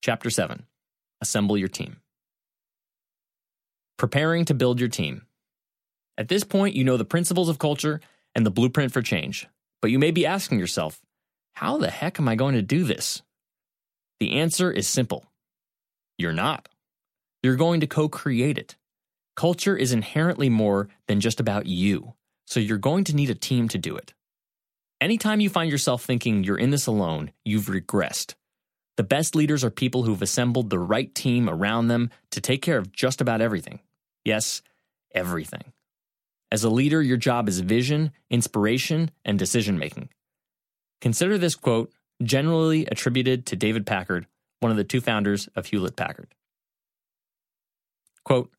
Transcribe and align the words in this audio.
Chapter 0.00 0.30
7 0.30 0.64
Assemble 1.20 1.58
Your 1.58 1.68
Team. 1.68 1.96
Preparing 3.96 4.44
to 4.44 4.54
build 4.54 4.78
your 4.78 4.88
team. 4.88 5.22
At 6.16 6.28
this 6.28 6.44
point, 6.44 6.76
you 6.76 6.84
know 6.84 6.96
the 6.96 7.04
principles 7.04 7.48
of 7.48 7.58
culture 7.58 8.00
and 8.32 8.46
the 8.46 8.50
blueprint 8.50 8.92
for 8.92 9.02
change, 9.02 9.48
but 9.82 9.90
you 9.90 9.98
may 9.98 10.12
be 10.12 10.24
asking 10.24 10.60
yourself, 10.60 11.00
how 11.54 11.78
the 11.78 11.90
heck 11.90 12.20
am 12.20 12.28
I 12.28 12.36
going 12.36 12.54
to 12.54 12.62
do 12.62 12.84
this? 12.84 13.22
The 14.20 14.38
answer 14.38 14.70
is 14.70 14.86
simple 14.86 15.24
you're 16.16 16.32
not. 16.32 16.68
You're 17.42 17.56
going 17.56 17.80
to 17.80 17.88
co 17.88 18.08
create 18.08 18.56
it. 18.56 18.76
Culture 19.34 19.76
is 19.76 19.92
inherently 19.92 20.48
more 20.48 20.88
than 21.08 21.18
just 21.18 21.40
about 21.40 21.66
you, 21.66 22.14
so 22.46 22.60
you're 22.60 22.78
going 22.78 23.02
to 23.04 23.16
need 23.16 23.30
a 23.30 23.34
team 23.34 23.66
to 23.70 23.78
do 23.78 23.96
it. 23.96 24.14
Anytime 25.00 25.40
you 25.40 25.50
find 25.50 25.72
yourself 25.72 26.04
thinking 26.04 26.44
you're 26.44 26.56
in 26.56 26.70
this 26.70 26.86
alone, 26.86 27.32
you've 27.44 27.66
regressed. 27.66 28.34
The 28.98 29.04
best 29.04 29.36
leaders 29.36 29.62
are 29.62 29.70
people 29.70 30.02
who've 30.02 30.20
assembled 30.20 30.70
the 30.70 30.78
right 30.80 31.14
team 31.14 31.48
around 31.48 31.86
them 31.86 32.10
to 32.32 32.40
take 32.40 32.62
care 32.62 32.78
of 32.78 32.90
just 32.90 33.20
about 33.20 33.40
everything. 33.40 33.78
Yes, 34.24 34.60
everything. 35.14 35.72
As 36.50 36.64
a 36.64 36.68
leader, 36.68 37.00
your 37.00 37.16
job 37.16 37.48
is 37.48 37.60
vision, 37.60 38.10
inspiration, 38.28 39.12
and 39.24 39.38
decision 39.38 39.78
making. 39.78 40.08
Consider 41.00 41.38
this 41.38 41.54
quote, 41.54 41.92
generally 42.24 42.86
attributed 42.86 43.46
to 43.46 43.54
David 43.54 43.86
Packard, 43.86 44.26
one 44.58 44.72
of 44.72 44.76
the 44.76 44.82
two 44.82 45.00
founders 45.00 45.48
of 45.54 45.66
Hewlett 45.66 45.94
Packard. 45.94 46.34
Quote, 48.24 48.50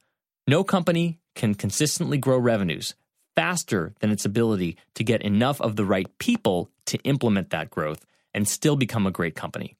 no 0.48 0.64
company 0.64 1.20
can 1.36 1.54
consistently 1.54 2.18
grow 2.18 2.38
revenues 2.38 2.96
faster 3.36 3.94
than 4.00 4.10
its 4.10 4.24
ability 4.24 4.78
to 4.96 5.04
get 5.04 5.22
enough 5.22 5.60
of 5.60 5.76
the 5.76 5.86
right 5.86 6.08
people 6.18 6.72
to 6.86 6.98
implement 7.00 7.50
that 7.50 7.70
growth 7.70 8.06
and 8.34 8.48
still 8.48 8.78
become 8.78 9.06
a 9.06 9.12
great 9.12 9.36
company. 9.36 9.76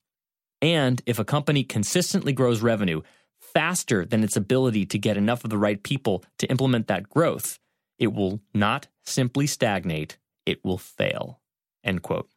And 0.62 1.02
if 1.06 1.20
a 1.20 1.26
company 1.26 1.64
consistently 1.64 2.34
grows 2.34 2.62
revenue 2.62 3.02
faster 3.40 4.06
than 4.06 4.24
its 4.24 4.36
ability 4.36 4.86
to 4.88 4.98
get 4.98 5.18
enough 5.18 5.44
of 5.44 5.50
the 5.50 5.58
right 5.58 5.82
people 5.82 6.24
to 6.38 6.48
implement 6.48 6.88
that 6.88 7.10
growth, 7.10 7.60
it 7.98 8.14
will 8.14 8.42
not 8.54 8.88
simply 9.04 9.48
stagnate, 9.48 10.18
it 10.46 10.64
will 10.64 10.78
fail. 10.78 11.40
End 11.84 12.02
quote. 12.02 12.30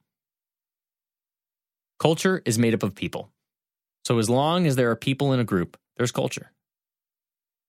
Culture 1.98 2.42
is 2.44 2.58
made 2.58 2.74
up 2.74 2.82
of 2.82 2.94
people. 2.94 3.30
So 4.04 4.18
as 4.18 4.28
long 4.28 4.66
as 4.66 4.76
there 4.76 4.90
are 4.90 4.96
people 4.96 5.32
in 5.32 5.40
a 5.40 5.44
group, 5.44 5.76
there's 5.96 6.10
culture. 6.10 6.50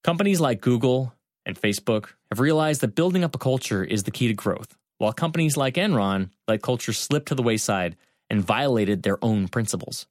Companies 0.04 0.40
like 0.40 0.62
Google 0.62 1.14
and 1.46 1.59
Facebook 1.59 2.09
have 2.31 2.40
realized 2.40 2.81
that 2.81 2.96
building 2.96 3.24
up 3.24 3.36
a 3.36 3.40
culture 3.40 3.84
is 3.84 4.04
the 4.04 4.12
key 4.12 4.28
to 4.28 4.34
growth, 4.34 4.76
while 4.98 5.14
companies 5.14 5.56
like 5.56 5.76
Enron 5.76 6.30
let 6.48 6.62
culture 6.62 6.94
slip 6.94 7.26
to 7.28 7.36
the 7.36 7.44
wayside 7.44 7.96
and 8.30 8.44
violated 8.44 9.04
their 9.04 9.24
own 9.24 9.48
principles. 9.48 10.08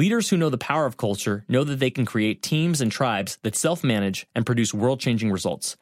Leaders 0.00 0.30
who 0.30 0.38
know 0.38 0.48
the 0.48 0.56
power 0.56 0.86
of 0.86 0.96
culture 0.96 1.44
know 1.46 1.62
that 1.62 1.78
they 1.78 1.90
can 1.90 2.06
create 2.06 2.40
teams 2.40 2.80
and 2.80 2.90
tribes 2.90 3.38
that 3.42 3.54
self 3.54 3.84
manage 3.84 4.26
and 4.34 4.46
produce 4.46 4.72
world 4.72 4.98
changing 4.98 5.30
results. 5.30 5.76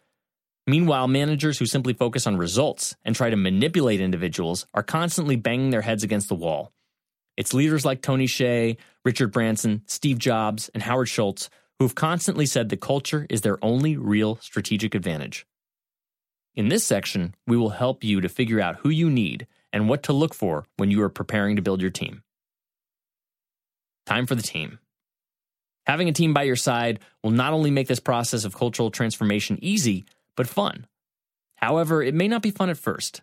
Meanwhile, 0.67 1.07
managers 1.07 1.57
who 1.57 1.67
simply 1.67 1.93
focus 1.93 2.27
on 2.27 2.37
results 2.37 2.97
and 3.05 3.15
try 3.15 3.31
to 3.31 3.37
manipulate 3.37 4.01
individuals 4.01 4.67
are 4.75 4.83
constantly 4.83 5.37
banging 5.37 5.71
their 5.71 5.83
heads 5.83 6.03
against 6.03 6.29
the 6.29 6.35
wall. 6.35 6.73
It's 7.37 7.55
leaders 7.55 7.85
like 7.85 8.03
Tony 8.03 8.27
Hsieh, 8.27 8.77
Richard 9.05 9.29
Branson, 9.29 9.83
Steve 9.87 10.19
Jobs, 10.19 10.69
and 10.75 10.83
Howard 10.83 11.09
Schultz 11.09 11.49
who've 11.79 11.95
constantly 11.95 12.45
said 12.45 12.71
that 12.71 12.81
culture 12.81 13.25
is 13.31 13.43
their 13.43 13.65
only 13.65 13.97
real 13.97 14.35
strategic 14.43 14.97
advantage. 14.97 15.47
In 16.57 16.71
this 16.71 16.83
section, 16.83 17.37
we 17.47 17.57
will 17.57 17.71
help 17.71 18.03
you 18.03 18.21
to 18.21 18.29
figure 18.29 18.61
out 18.61 18.79
who 18.81 18.89
you 18.89 19.11
need 19.11 19.47
and 19.73 19.89
what 19.89 20.03
to 20.03 20.13
look 20.13 20.35
for 20.35 20.67
when 20.77 20.91
you 20.91 21.01
are 21.03 21.09
preparing 21.09 21.55
to 21.55 21.63
build 21.63 21.81
your 21.81 21.93
team. 21.93 22.25
Time 24.09 24.25
for 24.25 24.35
the 24.35 24.43
team. 24.43 24.79
Having 25.85 26.09
a 26.09 26.15
team 26.15 26.33
by 26.33 26.45
your 26.45 26.57
side 26.57 27.01
will 27.23 27.31
not 27.31 27.53
only 27.53 27.71
make 27.71 27.89
this 27.89 28.01
process 28.01 28.47
of 28.47 28.57
cultural 28.57 28.91
transformation 28.91 29.59
easy, 29.61 30.07
but 30.35 30.49
fun. 30.49 30.87
However, 31.57 32.03
it 32.03 32.15
may 32.15 32.27
not 32.27 32.41
be 32.41 32.51
fun 32.51 32.71
at 32.71 32.79
first. 32.79 33.21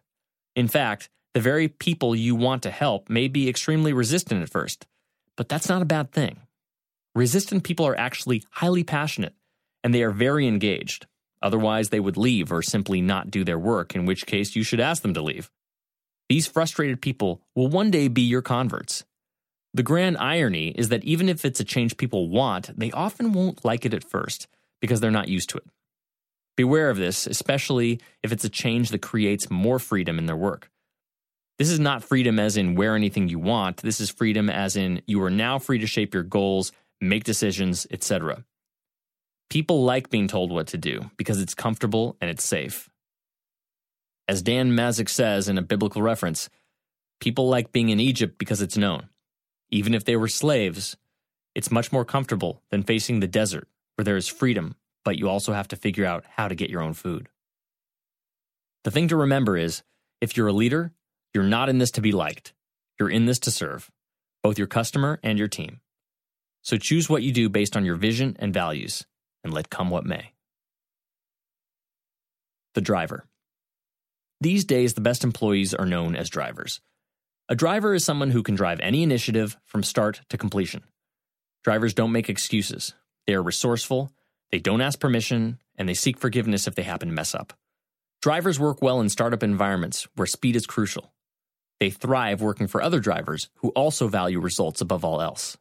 In 0.56 0.68
fact, 0.68 1.10
the 1.34 1.40
very 1.40 1.68
people 1.68 2.16
you 2.16 2.36
want 2.36 2.62
to 2.62 2.70
help 2.70 3.10
may 3.10 3.28
be 3.28 3.50
extremely 3.50 3.94
resistant 3.94 4.44
at 4.44 4.52
first, 4.52 4.86
but 5.36 5.50
that's 5.50 5.68
not 5.68 5.82
a 5.82 5.86
bad 5.86 6.12
thing. 6.12 6.38
Resistant 7.16 7.64
people 7.64 7.88
are 7.88 7.98
actually 7.98 8.44
highly 8.52 8.84
passionate 8.84 9.34
and 9.84 9.92
they 9.92 10.04
are 10.04 10.12
very 10.12 10.48
engaged. 10.48 11.08
Otherwise, 11.42 11.90
they 11.90 12.00
would 12.00 12.16
leave 12.16 12.52
or 12.52 12.62
simply 12.62 13.02
not 13.02 13.32
do 13.32 13.44
their 13.44 13.58
work, 13.58 13.96
in 13.96 14.06
which 14.06 14.28
case 14.28 14.56
you 14.56 14.62
should 14.62 14.80
ask 14.80 15.02
them 15.02 15.16
to 15.16 15.24
leave. 15.24 15.50
These 16.30 16.46
frustrated 16.46 17.02
people 17.02 17.42
will 17.56 17.70
one 17.70 17.90
day 17.90 18.08
be 18.08 18.22
your 18.22 18.44
converts. 18.44 19.04
The 19.76 19.84
grand 19.84 20.18
irony 20.20 20.70
is 20.70 20.88
that 20.88 21.04
even 21.04 21.28
if 21.28 21.44
it's 21.44 21.60
a 21.60 21.66
change 21.66 21.98
people 21.98 22.30
want, 22.30 22.80
they 22.80 22.92
often 22.92 23.34
won't 23.34 23.66
like 23.66 23.86
it 23.86 23.94
at 23.94 24.10
first 24.10 24.48
because 24.80 25.02
they're 25.02 25.12
not 25.12 25.28
used 25.28 25.50
to 25.50 25.58
it. 25.58 25.66
Beware 26.56 26.90
of 26.90 26.96
this, 26.96 27.28
especially 27.28 28.00
if 28.24 28.32
it's 28.32 28.46
a 28.46 28.50
change 28.50 28.90
that 28.92 29.02
creates 29.02 29.52
more 29.52 29.78
freedom 29.78 30.18
in 30.18 30.28
their 30.28 30.38
work. 30.38 30.70
This 31.60 31.70
is 31.70 31.78
not 31.78 32.06
freedom 32.06 32.40
as 32.40 32.56
in 32.56 32.76
wear 32.76 32.96
anything 32.96 33.28
you 33.28 33.38
want. 33.38 33.82
This 33.82 34.00
is 34.00 34.10
freedom 34.10 34.50
as 34.50 34.78
in 34.78 35.02
you 35.08 35.22
are 35.22 35.30
now 35.30 35.60
free 35.60 35.80
to 35.80 35.88
shape 35.88 36.14
your 36.14 36.24
goals 36.24 36.72
make 37.02 37.26
decisions, 37.26 37.86
etc. 37.92 38.46
People 39.50 39.84
like 39.84 40.10
being 40.10 40.30
told 40.30 40.54
what 40.54 40.68
to 40.68 40.78
do 40.78 41.12
because 41.18 41.42
it's 41.42 41.54
comfortable 41.54 42.16
and 42.22 42.30
it's 42.30 42.46
safe. 42.46 42.90
As 44.30 44.42
Dan 44.42 44.72
Mezick 44.72 45.10
says 45.10 45.50
in 45.50 45.58
a 45.58 45.62
biblical 45.62 46.02
reference, 46.02 46.50
people 47.20 47.50
like 47.50 47.74
being 47.74 47.90
in 47.90 48.00
Egypt 48.00 48.38
because 48.38 48.62
it's 48.62 48.78
known. 48.78 49.10
Even 49.76 49.94
if 49.94 50.06
they 50.06 50.16
were 50.16 50.30
slaves, 50.30 50.96
it's 51.54 51.70
much 51.70 51.92
more 51.92 52.06
comfortable 52.06 52.62
than 52.70 52.82
facing 52.82 53.20
the 53.20 53.28
desert 53.28 53.68
where 53.96 54.06
there 54.06 54.16
is 54.16 54.26
freedom, 54.26 54.76
but 55.04 55.20
you 55.20 55.28
also 55.28 55.52
have 55.52 55.68
to 55.68 55.76
figure 55.76 56.06
out 56.06 56.24
how 56.38 56.48
to 56.48 56.56
get 56.56 56.70
your 56.70 56.82
own 56.82 56.94
food. 56.94 57.28
The 58.86 58.92
thing 58.92 59.10
to 59.10 59.18
remember 59.18 59.58
is 59.58 59.84
if 60.22 60.38
you're 60.38 60.48
a 60.48 60.54
leader, 60.54 60.94
you're 61.34 61.44
not 61.44 61.68
in 61.68 61.80
this 61.80 61.92
to 61.92 62.02
be 62.02 62.14
liked. 62.14 62.54
You're 62.98 63.10
in 63.10 63.26
this 63.26 63.38
to 63.40 63.52
serve, 63.52 63.92
both 64.42 64.58
your 64.58 64.68
customer 64.68 65.20
and 65.22 65.38
your 65.38 65.50
team. 65.50 65.82
So 66.62 66.78
choose 66.78 67.10
what 67.10 67.24
you 67.24 67.34
do 67.34 67.50
based 67.50 67.76
on 67.76 67.84
your 67.84 67.98
vision 67.98 68.38
and 68.40 68.54
values, 68.54 69.06
and 69.44 69.54
let 69.54 69.70
come 69.70 69.90
what 69.90 70.06
may. 70.06 70.32
The 72.76 72.82
driver. 72.82 73.26
These 74.40 74.64
days, 74.64 74.94
the 74.94 75.02
best 75.02 75.26
employees 75.26 75.74
are 75.74 75.86
known 75.86 76.16
as 76.16 76.30
drivers. 76.30 76.80
A 77.48 77.56
driver 77.56 77.94
is 77.94 78.04
someone 78.04 78.32
who 78.32 78.42
can 78.42 78.56
drive 78.56 78.80
any 78.80 79.04
initiative 79.04 79.56
from 79.66 79.84
start 79.84 80.22
to 80.30 80.38
completion. 80.38 80.82
Drivers 81.64 81.94
don't 81.94 82.12
make 82.12 82.28
excuses. 82.28 82.96
They 83.28 83.36
are 83.36 83.44
resourceful, 83.44 84.12
they 84.52 84.58
don't 84.58 84.82
ask 84.82 85.00
permission, 85.00 85.60
and 85.78 85.88
they 85.88 85.94
seek 85.94 86.18
forgiveness 86.18 86.66
if 86.66 86.74
they 86.74 86.82
happen 86.82 87.10
to 87.10 87.14
mess 87.14 87.36
up. 87.36 87.54
Drivers 88.20 88.60
work 88.60 88.82
well 88.82 89.00
in 89.00 89.10
startup 89.10 89.44
environments 89.44 90.08
where 90.16 90.26
speed 90.26 90.56
is 90.56 90.66
crucial. 90.66 91.14
They 91.80 91.92
thrive 91.92 92.42
working 92.42 92.66
for 92.66 92.82
other 92.82 93.00
drivers 93.00 93.50
who 93.58 93.70
also 93.70 94.08
value 94.08 94.40
results 94.40 94.82
above 94.82 95.06
all 95.06 95.22
else. 95.22 95.56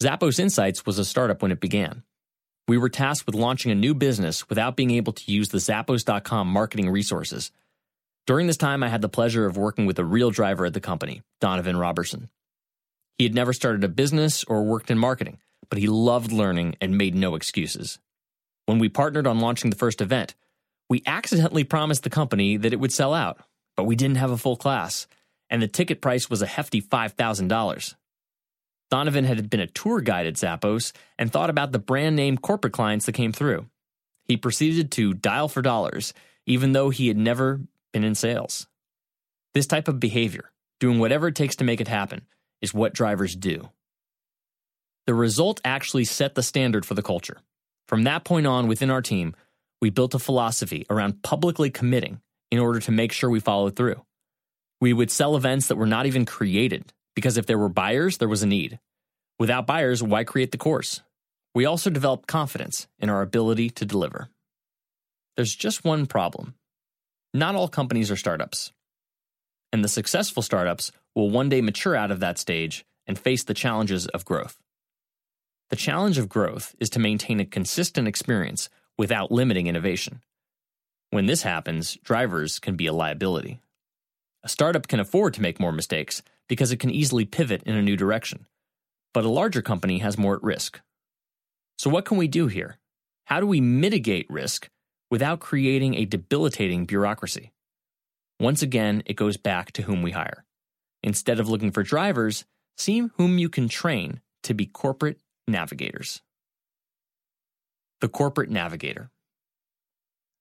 Zappos 0.00 0.38
Insights 0.38 0.86
was 0.86 1.00
a 1.00 1.04
startup 1.04 1.42
when 1.42 1.50
it 1.50 1.60
began. 1.60 2.04
We 2.68 2.78
were 2.78 2.88
tasked 2.88 3.26
with 3.26 3.34
launching 3.34 3.72
a 3.72 3.76
new 3.76 3.92
business 3.92 4.48
without 4.48 4.76
being 4.76 4.92
able 4.92 5.14
to 5.14 5.32
use 5.32 5.48
the 5.48 5.58
Zappos.com 5.58 6.46
marketing 6.46 6.90
resources. 6.90 7.50
During 8.26 8.46
this 8.46 8.56
time, 8.56 8.82
I 8.82 8.88
had 8.88 9.02
the 9.02 9.08
pleasure 9.08 9.46
of 9.46 9.56
working 9.56 9.86
with 9.86 9.98
a 9.98 10.04
real 10.04 10.30
driver 10.30 10.64
at 10.64 10.74
the 10.74 10.80
company, 10.80 11.22
Donovan 11.40 11.76
Robertson. 11.76 12.28
He 13.18 13.24
had 13.24 13.34
never 13.34 13.52
started 13.52 13.82
a 13.82 13.88
business 13.88 14.44
or 14.44 14.62
worked 14.62 14.90
in 14.90 14.98
marketing, 14.98 15.38
but 15.68 15.78
he 15.78 15.88
loved 15.88 16.32
learning 16.32 16.76
and 16.80 16.96
made 16.96 17.14
no 17.14 17.34
excuses. 17.34 17.98
When 18.66 18.78
we 18.78 18.88
partnered 18.88 19.26
on 19.26 19.40
launching 19.40 19.70
the 19.70 19.76
first 19.76 20.00
event, 20.00 20.34
we 20.88 21.02
accidentally 21.06 21.64
promised 21.64 22.04
the 22.04 22.10
company 22.10 22.56
that 22.56 22.72
it 22.72 22.78
would 22.78 22.92
sell 22.92 23.12
out, 23.12 23.40
but 23.76 23.84
we 23.84 23.96
didn't 23.96 24.18
have 24.18 24.30
a 24.30 24.36
full 24.36 24.56
class, 24.56 25.06
and 25.50 25.60
the 25.60 25.68
ticket 25.68 26.00
price 26.00 26.30
was 26.30 26.42
a 26.42 26.46
hefty 26.46 26.80
$5,000. 26.80 27.94
Donovan 28.90 29.24
had 29.24 29.50
been 29.50 29.60
a 29.60 29.66
tour 29.66 30.00
guide 30.00 30.26
at 30.26 30.34
Zappos 30.34 30.92
and 31.18 31.32
thought 31.32 31.50
about 31.50 31.72
the 31.72 31.78
brand 31.78 32.14
name 32.14 32.36
corporate 32.36 32.74
clients 32.74 33.06
that 33.06 33.12
came 33.12 33.32
through. 33.32 33.66
He 34.26 34.36
proceeded 34.36 34.92
to 34.92 35.14
dial 35.14 35.48
for 35.48 35.62
dollars, 35.62 36.12
even 36.46 36.72
though 36.72 36.90
he 36.90 37.08
had 37.08 37.16
never 37.16 37.60
been 37.92 38.04
in 38.04 38.14
sales. 38.14 38.66
This 39.54 39.66
type 39.66 39.88
of 39.88 40.00
behavior, 40.00 40.50
doing 40.80 40.98
whatever 40.98 41.28
it 41.28 41.34
takes 41.34 41.56
to 41.56 41.64
make 41.64 41.80
it 41.80 41.88
happen, 41.88 42.22
is 42.60 42.72
what 42.72 42.94
drivers 42.94 43.36
do. 43.36 43.70
The 45.06 45.14
result 45.14 45.60
actually 45.64 46.04
set 46.04 46.34
the 46.34 46.42
standard 46.42 46.86
for 46.86 46.94
the 46.94 47.02
culture. 47.02 47.38
From 47.88 48.04
that 48.04 48.24
point 48.24 48.46
on, 48.46 48.68
within 48.68 48.90
our 48.90 49.02
team, 49.02 49.34
we 49.80 49.90
built 49.90 50.14
a 50.14 50.18
philosophy 50.18 50.86
around 50.88 51.22
publicly 51.22 51.70
committing 51.70 52.20
in 52.50 52.58
order 52.58 52.78
to 52.80 52.92
make 52.92 53.12
sure 53.12 53.28
we 53.28 53.40
followed 53.40 53.74
through. 53.76 54.00
We 54.80 54.92
would 54.92 55.10
sell 55.10 55.36
events 55.36 55.68
that 55.68 55.76
were 55.76 55.86
not 55.86 56.06
even 56.06 56.24
created 56.24 56.92
because 57.14 57.36
if 57.36 57.46
there 57.46 57.58
were 57.58 57.68
buyers, 57.68 58.18
there 58.18 58.28
was 58.28 58.42
a 58.42 58.46
need. 58.46 58.78
Without 59.38 59.66
buyers, 59.66 60.02
why 60.02 60.24
create 60.24 60.52
the 60.52 60.58
course? 60.58 61.02
We 61.54 61.66
also 61.66 61.90
developed 61.90 62.28
confidence 62.28 62.86
in 62.98 63.10
our 63.10 63.22
ability 63.22 63.70
to 63.70 63.84
deliver. 63.84 64.28
There's 65.36 65.54
just 65.54 65.84
one 65.84 66.06
problem. 66.06 66.54
Not 67.34 67.54
all 67.54 67.68
companies 67.68 68.10
are 68.10 68.16
startups. 68.16 68.72
And 69.72 69.82
the 69.82 69.88
successful 69.88 70.42
startups 70.42 70.92
will 71.14 71.30
one 71.30 71.48
day 71.48 71.60
mature 71.60 71.96
out 71.96 72.10
of 72.10 72.20
that 72.20 72.38
stage 72.38 72.84
and 73.06 73.18
face 73.18 73.42
the 73.42 73.54
challenges 73.54 74.06
of 74.08 74.24
growth. 74.24 74.58
The 75.70 75.76
challenge 75.76 76.18
of 76.18 76.28
growth 76.28 76.74
is 76.78 76.90
to 76.90 76.98
maintain 76.98 77.40
a 77.40 77.46
consistent 77.46 78.06
experience 78.06 78.68
without 78.98 79.32
limiting 79.32 79.66
innovation. 79.66 80.20
When 81.10 81.26
this 81.26 81.42
happens, 81.42 81.96
drivers 82.04 82.58
can 82.58 82.76
be 82.76 82.86
a 82.86 82.92
liability. 82.92 83.60
A 84.44 84.48
startup 84.48 84.86
can 84.86 85.00
afford 85.00 85.32
to 85.34 85.42
make 85.42 85.58
more 85.60 85.72
mistakes 85.72 86.22
because 86.48 86.72
it 86.72 86.78
can 86.78 86.90
easily 86.90 87.24
pivot 87.24 87.62
in 87.64 87.74
a 87.74 87.82
new 87.82 87.96
direction, 87.96 88.46
but 89.14 89.24
a 89.24 89.30
larger 89.30 89.62
company 89.62 89.98
has 89.98 90.18
more 90.18 90.36
at 90.36 90.42
risk. 90.42 90.80
So, 91.78 91.88
what 91.88 92.04
can 92.04 92.18
we 92.18 92.28
do 92.28 92.48
here? 92.48 92.78
How 93.24 93.40
do 93.40 93.46
we 93.46 93.60
mitigate 93.60 94.26
risk 94.28 94.68
without 95.12 95.40
creating 95.40 95.94
a 95.94 96.06
debilitating 96.06 96.86
bureaucracy? 96.86 97.52
Once 98.40 98.62
again, 98.62 99.02
it 99.04 99.12
goes 99.12 99.36
back 99.36 99.70
to 99.70 99.82
whom 99.82 100.00
we 100.00 100.12
hire. 100.12 100.46
Instead 101.02 101.38
of 101.38 101.50
looking 101.50 101.70
for 101.70 101.82
drivers, 101.82 102.46
see 102.78 103.06
whom 103.18 103.36
you 103.36 103.50
can 103.50 103.68
train 103.68 104.22
to 104.42 104.54
be 104.54 104.64
corporate 104.64 105.20
navigators. 105.46 106.22
The 108.00 108.08
corporate 108.08 108.48
navigator. 108.48 109.10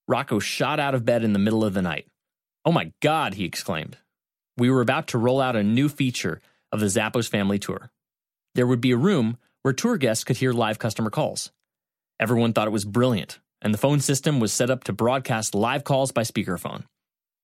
Rocco 0.07 0.39
shot 0.39 0.79
out 0.79 0.95
of 0.95 1.03
bed 1.03 1.25
in 1.25 1.33
the 1.33 1.39
middle 1.39 1.65
of 1.65 1.73
the 1.73 1.81
night. 1.81 2.07
Oh 2.63 2.71
my 2.71 2.93
God, 3.01 3.33
he 3.33 3.43
exclaimed. 3.43 3.97
We 4.57 4.69
were 4.69 4.79
about 4.79 5.07
to 5.07 5.17
roll 5.17 5.41
out 5.41 5.57
a 5.57 5.63
new 5.63 5.89
feature 5.89 6.39
of 6.71 6.79
the 6.79 6.85
Zappos 6.85 7.27
family 7.27 7.59
tour. 7.59 7.91
There 8.55 8.67
would 8.67 8.79
be 8.79 8.91
a 8.91 8.97
room 8.97 9.35
where 9.63 9.73
tour 9.73 9.97
guests 9.97 10.23
could 10.23 10.37
hear 10.37 10.53
live 10.53 10.79
customer 10.79 11.09
calls. 11.09 11.51
Everyone 12.21 12.53
thought 12.53 12.67
it 12.67 12.71
was 12.71 12.85
brilliant, 12.85 13.39
and 13.61 13.73
the 13.73 13.77
phone 13.77 13.99
system 13.99 14.39
was 14.39 14.51
set 14.51 14.69
up 14.69 14.83
to 14.85 14.93
broadcast 14.93 15.53
live 15.53 15.83
calls 15.83 16.11
by 16.11 16.21
speakerphone. 16.21 16.83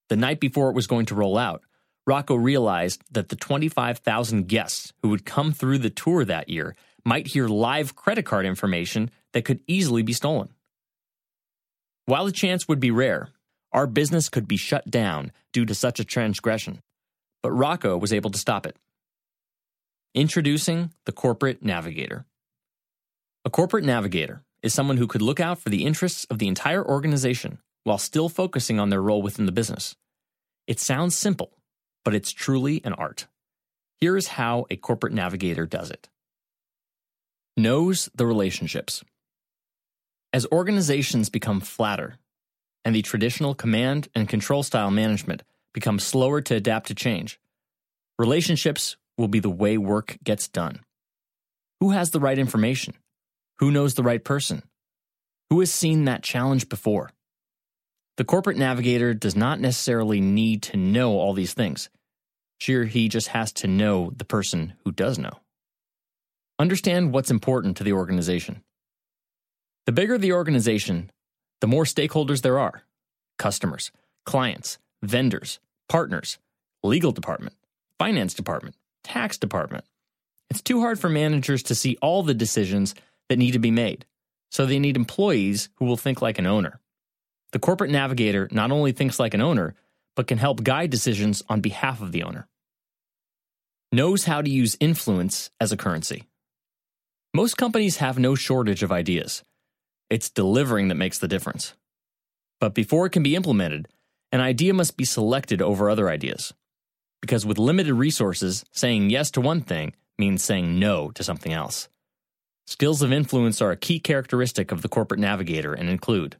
The 0.09 0.15
night 0.15 0.39
before 0.39 0.69
it 0.69 0.75
was 0.75 0.87
going 0.87 1.05
to 1.07 1.15
roll 1.15 1.37
out, 1.37 1.61
Rocco 2.05 2.35
realized 2.35 3.01
that 3.11 3.29
the 3.29 3.35
25,000 3.35 4.47
guests 4.47 4.93
who 5.01 5.09
would 5.09 5.25
come 5.25 5.51
through 5.51 5.79
the 5.79 5.89
tour 5.89 6.23
that 6.23 6.49
year 6.49 6.75
might 7.03 7.27
hear 7.27 7.47
live 7.47 7.95
credit 7.95 8.25
card 8.25 8.45
information 8.45 9.11
that 9.33 9.45
could 9.45 9.59
easily 9.67 10.03
be 10.03 10.13
stolen. 10.13 10.49
While 12.05 12.25
the 12.25 12.31
chance 12.31 12.67
would 12.67 12.79
be 12.79 12.91
rare, 12.91 13.29
our 13.73 13.85
business 13.85 14.29
could 14.29 14.47
be 14.47 14.55
shut 14.55 14.89
down 14.89 15.33
due 15.51 15.65
to 15.65 15.75
such 15.75 15.99
a 15.99 16.05
transgression, 16.05 16.81
but 17.43 17.51
Rocco 17.51 17.97
was 17.97 18.13
able 18.13 18.29
to 18.29 18.39
stop 18.39 18.65
it. 18.65 18.77
Introducing 20.15 20.93
the 21.05 21.11
Corporate 21.11 21.61
Navigator. 21.61 22.25
A 23.43 23.49
corporate 23.49 23.85
navigator 23.85 24.43
is 24.67 24.73
someone 24.73 24.97
who 24.97 25.07
could 25.07 25.21
look 25.21 25.39
out 25.39 25.59
for 25.59 25.69
the 25.69 25.85
interests 25.85 26.25
of 26.25 26.39
the 26.39 26.47
entire 26.49 26.85
organization 26.85 27.59
while 27.85 27.97
still 27.97 28.27
focusing 28.27 28.81
on 28.81 28.89
their 28.89 29.01
role 29.01 29.21
within 29.21 29.45
the 29.45 29.51
business. 29.53 29.95
It 30.67 30.77
sounds 30.77 31.15
simple, 31.15 31.51
but 32.03 32.13
it's 32.13 32.33
truly 32.33 32.81
an 32.83 32.91
art. 32.91 33.27
Here 33.95 34.17
is 34.17 34.27
how 34.27 34.65
a 34.69 34.75
corporate 34.75 35.13
navigator 35.13 35.65
does 35.65 35.89
it 35.89 36.09
knows 37.55 38.09
the 38.13 38.25
relationships. 38.25 39.03
As 40.33 40.45
organizations 40.51 41.29
become 41.29 41.61
flatter 41.61 42.19
and 42.85 42.93
the 42.93 43.01
traditional 43.01 43.55
command 43.55 44.09
and 44.13 44.29
control 44.29 44.63
style 44.63 44.91
management 44.91 45.43
becomes 45.73 46.03
slower 46.03 46.41
to 46.41 46.55
adapt 46.55 46.87
to 46.87 46.93
change, 46.93 47.39
relationships 48.19 48.97
will 49.17 49.29
be 49.29 49.39
the 49.39 49.49
way 49.49 49.77
work 49.77 50.17
gets 50.23 50.49
done. 50.49 50.81
Who 51.79 51.91
has 51.91 52.11
the 52.11 52.19
right 52.19 52.37
information? 52.37 52.95
Who 53.59 53.71
knows 53.71 53.95
the 53.95 54.03
right 54.03 54.23
person? 54.23 54.63
Who 55.49 55.59
has 55.61 55.71
seen 55.71 56.05
that 56.05 56.23
challenge 56.23 56.69
before? 56.69 57.11
The 58.17 58.23
corporate 58.23 58.57
navigator 58.57 59.13
does 59.13 59.35
not 59.35 59.59
necessarily 59.59 60.21
need 60.21 60.63
to 60.63 60.77
know 60.77 61.13
all 61.13 61.33
these 61.33 61.53
things. 61.53 61.89
She 62.59 62.73
or 62.73 62.85
he 62.85 63.07
just 63.07 63.29
has 63.29 63.51
to 63.53 63.67
know 63.67 64.11
the 64.15 64.25
person 64.25 64.73
who 64.83 64.91
does 64.91 65.19
know. 65.19 65.39
Understand 66.59 67.13
what's 67.13 67.29
important 67.29 67.77
to 67.77 67.83
the 67.83 67.93
organization. 67.93 68.63
The 69.85 69.91
bigger 69.91 70.17
the 70.17 70.33
organization, 70.33 71.11
the 71.61 71.67
more 71.67 71.83
stakeholders 71.83 72.41
there 72.41 72.59
are 72.59 72.83
customers, 73.37 73.91
clients, 74.25 74.79
vendors, 75.03 75.59
partners, 75.87 76.39
legal 76.83 77.11
department, 77.11 77.55
finance 77.99 78.33
department, 78.33 78.75
tax 79.03 79.37
department. 79.37 79.85
It's 80.49 80.61
too 80.61 80.81
hard 80.81 80.99
for 80.99 81.09
managers 81.09 81.61
to 81.63 81.75
see 81.75 81.97
all 82.01 82.23
the 82.23 82.33
decisions 82.33 82.95
that 83.29 83.37
need 83.37 83.51
to 83.51 83.59
be 83.59 83.71
made, 83.71 84.05
so 84.51 84.65
they 84.65 84.79
need 84.79 84.95
employees 84.95 85.69
who 85.75 85.85
will 85.85 85.97
think 85.97 86.21
like 86.21 86.39
an 86.39 86.45
owner. 86.45 86.79
The 87.51 87.59
corporate 87.59 87.91
navigator 87.91 88.47
not 88.51 88.71
only 88.71 88.91
thinks 88.91 89.19
like 89.19 89.33
an 89.33 89.41
owner, 89.41 89.75
but 90.15 90.27
can 90.27 90.37
help 90.37 90.63
guide 90.63 90.89
decisions 90.89 91.43
on 91.47 91.61
behalf 91.61 92.01
of 92.01 92.11
the 92.11 92.23
owner. 92.23 92.47
Knows 93.91 94.25
how 94.25 94.41
to 94.41 94.49
use 94.49 94.75
influence 94.79 95.49
as 95.59 95.71
a 95.71 95.77
currency. 95.77 96.27
Most 97.33 97.55
companies 97.55 97.97
have 97.97 98.19
no 98.19 98.35
shortage 98.35 98.83
of 98.83 98.91
ideas. 98.91 99.43
It's 100.09 100.29
delivering 100.29 100.87
that 100.87 100.95
makes 100.95 101.19
the 101.19 101.27
difference. 101.27 101.73
But 102.59 102.73
before 102.73 103.05
it 103.05 103.11
can 103.11 103.23
be 103.23 103.35
implemented, 103.35 103.87
an 104.31 104.41
idea 104.41 104.73
must 104.73 104.97
be 104.97 105.05
selected 105.05 105.61
over 105.61 105.89
other 105.89 106.09
ideas. 106.09 106.53
Because 107.21 107.45
with 107.45 107.57
limited 107.57 107.93
resources, 107.93 108.65
saying 108.71 109.09
yes 109.09 109.31
to 109.31 109.41
one 109.41 109.61
thing 109.61 109.93
means 110.17 110.43
saying 110.43 110.79
no 110.79 111.11
to 111.11 111.23
something 111.23 111.53
else. 111.53 111.89
Skills 112.67 113.01
of 113.01 113.13
influence 113.13 113.61
are 113.61 113.71
a 113.71 113.77
key 113.77 113.97
characteristic 113.97 114.73
of 114.73 114.81
the 114.81 114.89
corporate 114.89 115.21
navigator 115.21 115.73
and 115.73 115.89
include 115.89 116.35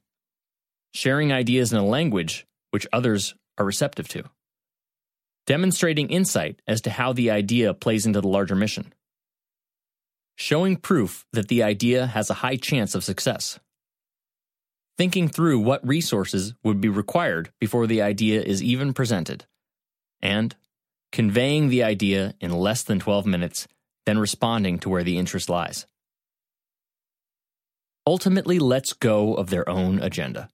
sharing 0.93 1.31
ideas 1.31 1.71
in 1.71 1.77
a 1.77 1.85
language 1.85 2.45
which 2.71 2.85
others 2.91 3.33
are 3.57 3.65
receptive 3.65 4.09
to, 4.09 4.23
demonstrating 5.45 6.09
insight 6.09 6.61
as 6.67 6.81
to 6.81 6.89
how 6.89 7.13
the 7.13 7.31
idea 7.31 7.73
plays 7.73 8.05
into 8.05 8.19
the 8.19 8.27
larger 8.27 8.55
mission, 8.55 8.93
showing 10.35 10.75
proof 10.75 11.25
that 11.31 11.47
the 11.47 11.63
idea 11.63 12.07
has 12.07 12.29
a 12.29 12.35
high 12.35 12.57
chance 12.57 12.93
of 12.93 13.05
success. 13.05 13.57
Thinking 14.97 15.29
through 15.29 15.59
what 15.59 15.87
resources 15.87 16.55
would 16.61 16.81
be 16.81 16.89
required 16.89 17.51
before 17.59 17.87
the 17.87 18.01
idea 18.01 18.41
is 18.41 18.61
even 18.61 18.93
presented. 18.93 19.45
And 20.21 20.55
conveying 21.11 21.69
the 21.69 21.83
idea 21.83 22.33
in 22.41 22.51
less 22.51 22.83
than 22.83 22.99
12 22.99 23.25
minutes, 23.25 23.67
then 24.05 24.19
responding 24.19 24.79
to 24.79 24.89
where 24.89 25.03
the 25.03 25.17
interest 25.17 25.49
lies. 25.49 25.85
Ultimately, 28.07 28.57
lets 28.57 28.93
go 28.93 29.33
of 29.33 29.49
their 29.49 29.67
own 29.67 29.99
agenda. 29.99 30.47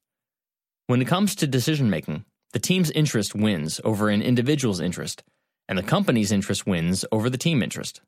When 0.88 1.04
it 1.04 1.08
comes 1.08 1.36
to 1.36 1.46
decision 1.46 1.88
making, 1.88 2.26
the 2.52 2.58
team's 2.58 2.90
interest 2.90 3.36
wins 3.36 3.80
over 3.84 4.10
an 4.10 4.24
individual's 4.24 4.80
interest, 4.80 5.22
and 5.70 5.78
the 5.78 5.84
company's 5.84 6.32
interest 6.32 6.66
wins 6.66 7.06
over 7.12 7.30
the 7.30 7.38
team 7.38 7.62
interest. 7.62 8.02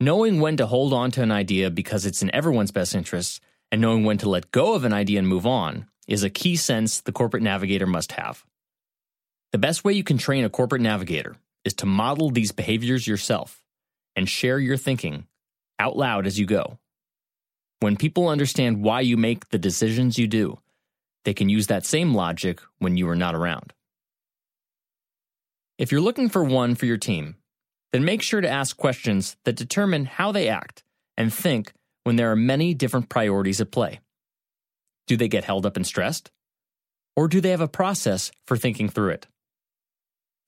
Knowing 0.00 0.40
when 0.40 0.56
to 0.56 0.66
hold 0.66 0.94
on 0.94 1.10
to 1.10 1.22
an 1.22 1.30
idea 1.30 1.68
because 1.68 2.06
it's 2.06 2.22
in 2.22 2.34
everyone's 2.34 2.70
best 2.70 2.94
interests 2.94 3.40
and 3.70 3.82
knowing 3.82 4.04
when 4.04 4.16
to 4.16 4.28
let 4.30 4.52
go 4.52 4.72
of 4.72 4.84
an 4.84 4.94
idea 4.94 5.18
and 5.18 5.28
move 5.28 5.46
on 5.46 5.86
is 6.06 6.24
a 6.24 6.30
key 6.30 6.56
sense 6.56 7.02
the 7.02 7.12
corporate 7.12 7.42
navigator 7.42 7.86
must 7.86 8.12
have. 8.12 8.46
The 9.52 9.58
best 9.58 9.84
way 9.84 9.92
you 9.92 10.02
can 10.02 10.16
train 10.16 10.46
a 10.46 10.48
corporate 10.48 10.80
navigator 10.80 11.36
is 11.62 11.74
to 11.74 11.84
model 11.84 12.30
these 12.30 12.52
behaviors 12.52 13.06
yourself 13.06 13.62
and 14.16 14.26
share 14.26 14.58
your 14.58 14.78
thinking 14.78 15.26
out 15.78 15.94
loud 15.94 16.26
as 16.26 16.38
you 16.38 16.46
go. 16.46 16.78
When 17.80 17.96
people 17.96 18.28
understand 18.28 18.82
why 18.82 19.02
you 19.02 19.16
make 19.16 19.50
the 19.50 19.58
decisions 19.58 20.18
you 20.18 20.26
do, 20.26 20.58
they 21.24 21.32
can 21.32 21.48
use 21.48 21.68
that 21.68 21.86
same 21.86 22.14
logic 22.14 22.60
when 22.78 22.96
you 22.96 23.08
are 23.08 23.16
not 23.16 23.34
around. 23.34 23.72
If 25.78 25.92
you're 25.92 26.00
looking 26.00 26.28
for 26.28 26.42
one 26.42 26.74
for 26.74 26.86
your 26.86 26.96
team, 26.96 27.36
then 27.92 28.04
make 28.04 28.20
sure 28.20 28.40
to 28.40 28.48
ask 28.48 28.76
questions 28.76 29.36
that 29.44 29.54
determine 29.54 30.06
how 30.06 30.32
they 30.32 30.48
act 30.48 30.82
and 31.16 31.32
think 31.32 31.72
when 32.02 32.16
there 32.16 32.32
are 32.32 32.36
many 32.36 32.74
different 32.74 33.08
priorities 33.08 33.60
at 33.60 33.70
play. 33.70 34.00
Do 35.06 35.16
they 35.16 35.28
get 35.28 35.44
held 35.44 35.64
up 35.64 35.76
and 35.76 35.86
stressed? 35.86 36.30
Or 37.14 37.28
do 37.28 37.40
they 37.40 37.50
have 37.50 37.60
a 37.60 37.68
process 37.68 38.32
for 38.44 38.56
thinking 38.56 38.88
through 38.88 39.10
it? 39.10 39.26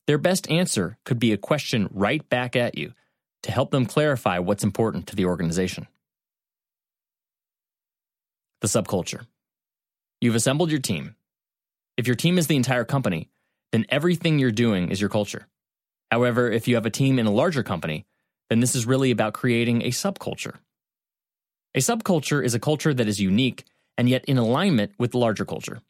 Their 0.06 0.18
best 0.18 0.50
answer 0.50 0.99
could 1.04 1.20
be 1.20 1.32
a 1.32 1.37
question 1.37 1.88
right 1.92 2.28
back 2.28 2.56
at 2.56 2.76
you 2.76 2.92
to 3.44 3.52
help 3.52 3.70
them 3.70 3.87
clarify 3.87 4.38
what's 4.38 4.64
important 4.64 5.06
to 5.06 5.16
the 5.16 5.26
organization. 5.26 5.87
The 8.60 8.68
subculture. 8.68 9.26
You've 10.20 10.34
assembled 10.34 10.70
your 10.70 10.80
team. 10.80 11.16
If 11.96 12.06
your 12.06 12.16
team 12.16 12.36
is 12.36 12.46
the 12.46 12.56
entire 12.56 12.84
company, 12.84 13.30
then 13.72 13.86
everything 13.88 14.38
you're 14.38 14.50
doing 14.50 14.90
is 14.90 15.00
your 15.00 15.08
culture. 15.08 15.46
However, 16.10 16.50
if 16.50 16.68
you 16.68 16.74
have 16.74 16.84
a 16.84 16.90
team 16.90 17.18
in 17.18 17.26
a 17.26 17.30
larger 17.30 17.62
company, 17.62 18.04
then 18.50 18.60
this 18.60 18.74
is 18.74 18.84
really 18.84 19.10
about 19.10 19.32
creating 19.32 19.80
a 19.80 19.90
subculture. 19.90 20.56
A 21.74 21.78
subculture 21.78 22.44
is 22.44 22.52
a 22.52 22.58
culture 22.58 22.92
that 22.92 23.08
is 23.08 23.20
unique 23.20 23.64
and 23.96 24.10
yet 24.10 24.24
in 24.26 24.36
alignment 24.36 24.92
with 24.98 25.12
the 25.12 25.18
larger 25.18 25.46
culture. 25.46 25.80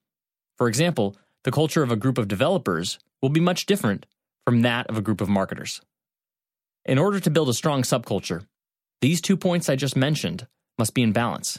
For 0.56 0.68
example, 0.68 1.16
the 1.42 1.50
culture 1.50 1.82
of 1.82 1.90
a 1.90 1.96
group 1.96 2.18
of 2.18 2.28
developers 2.28 2.98
will 3.20 3.30
be 3.30 3.40
much 3.40 3.66
different 3.66 4.06
from 4.44 4.62
that 4.62 4.86
of 4.88 4.96
a 4.96 5.02
group 5.02 5.20
of 5.20 5.28
marketers. 5.28 5.80
In 6.84 6.98
order 6.98 7.18
to 7.18 7.30
build 7.30 7.48
a 7.48 7.54
strong 7.54 7.82
subculture, 7.82 8.46
these 9.00 9.20
two 9.20 9.36
points 9.36 9.68
I 9.68 9.74
just 9.74 9.96
mentioned 9.96 10.46
must 10.78 10.94
be 10.94 11.02
in 11.02 11.12
balance. 11.12 11.58